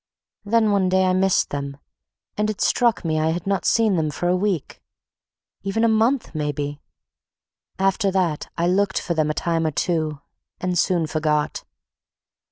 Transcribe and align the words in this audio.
Then 0.43 0.71
one 0.71 0.89
day 0.89 1.05
I 1.05 1.13
missed 1.13 1.51
them, 1.51 1.77
and 2.35 2.49
it 2.49 2.59
struck 2.59 3.05
me 3.05 3.19
I 3.19 3.29
had 3.29 3.45
not 3.45 3.65
seen 3.65 3.97
them 3.97 4.09
for 4.09 4.27
a 4.27 4.35
week, 4.35 4.81
even 5.61 5.83
a 5.83 5.87
month, 5.87 6.33
maybe. 6.33 6.81
After 7.77 8.09
that 8.09 8.47
I 8.57 8.65
looked 8.65 8.99
for 8.99 9.13
them 9.13 9.29
a 9.29 9.35
time 9.35 9.63
or 9.63 9.69
two 9.69 10.19
and 10.59 10.75
soon 10.79 11.05
forgot. 11.05 11.63